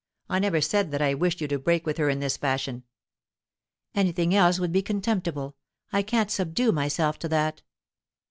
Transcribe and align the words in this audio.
I 0.29 0.39
never 0.39 0.61
said 0.61 0.89
that 0.89 1.01
I 1.03 1.13
wished 1.13 1.41
you 1.41 1.47
to 1.49 1.59
break 1.59 1.85
with 1.85 1.97
her 1.99 2.09
in 2.09 2.21
this 2.21 2.35
fashion." 2.35 2.85
"Anything 3.93 4.33
else 4.33 4.59
would 4.59 4.71
be 4.71 4.81
contemptible. 4.81 5.55
I 5.93 6.01
can't 6.01 6.31
subdue 6.31 6.71
myself 6.71 7.19
to 7.19 7.29
that." 7.29 7.61